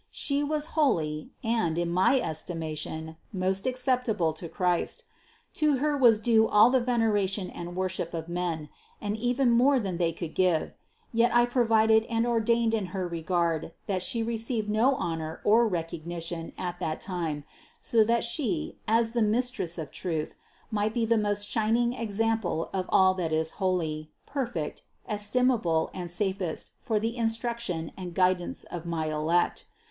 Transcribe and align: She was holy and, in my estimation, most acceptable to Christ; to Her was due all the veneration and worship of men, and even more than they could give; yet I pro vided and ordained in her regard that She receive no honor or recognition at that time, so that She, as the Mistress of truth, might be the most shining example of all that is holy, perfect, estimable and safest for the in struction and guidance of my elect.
She 0.09 0.41
was 0.43 0.65
holy 0.73 1.29
and, 1.43 1.77
in 1.77 1.91
my 1.91 2.19
estimation, 2.19 3.17
most 3.31 3.67
acceptable 3.67 4.33
to 4.33 4.49
Christ; 4.49 5.03
to 5.53 5.77
Her 5.77 5.95
was 5.95 6.17
due 6.17 6.47
all 6.47 6.71
the 6.71 6.79
veneration 6.79 7.51
and 7.51 7.75
worship 7.75 8.15
of 8.15 8.27
men, 8.27 8.69
and 8.99 9.15
even 9.15 9.51
more 9.51 9.79
than 9.79 9.97
they 9.97 10.11
could 10.11 10.33
give; 10.33 10.73
yet 11.13 11.31
I 11.35 11.45
pro 11.45 11.67
vided 11.67 12.07
and 12.09 12.25
ordained 12.25 12.73
in 12.73 12.87
her 12.97 13.07
regard 13.07 13.73
that 13.85 14.01
She 14.01 14.23
receive 14.23 14.67
no 14.67 14.95
honor 14.95 15.39
or 15.43 15.67
recognition 15.67 16.53
at 16.57 16.79
that 16.79 16.99
time, 16.99 17.43
so 17.79 18.03
that 18.03 18.23
She, 18.23 18.79
as 18.87 19.11
the 19.11 19.21
Mistress 19.21 19.77
of 19.77 19.91
truth, 19.91 20.33
might 20.71 20.95
be 20.95 21.05
the 21.05 21.15
most 21.15 21.47
shining 21.47 21.93
example 21.93 22.71
of 22.73 22.87
all 22.89 23.13
that 23.13 23.31
is 23.31 23.51
holy, 23.61 24.09
perfect, 24.25 24.81
estimable 25.07 25.91
and 25.93 26.09
safest 26.09 26.71
for 26.81 26.99
the 26.99 27.15
in 27.17 27.29
struction 27.29 27.91
and 27.95 28.15
guidance 28.15 28.63
of 28.63 28.87
my 28.87 29.05
elect. 29.05 29.67